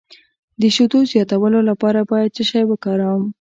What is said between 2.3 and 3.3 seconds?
څه شی وکاروم؟